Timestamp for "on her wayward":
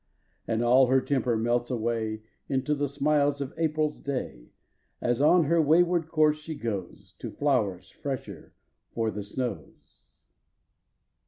5.21-6.07